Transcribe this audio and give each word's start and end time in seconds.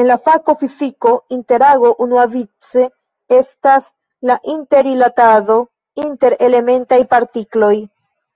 En 0.00 0.04
la 0.08 0.16
fako 0.26 0.52
fiziko 0.58 1.14
"interago" 1.36 1.90
unuavice 2.06 2.84
estas 3.38 3.90
la 4.32 4.38
inter-rilatado 4.54 5.58
inter 6.06 6.38
elementaj 6.52 7.02
partikloj. 7.18 7.74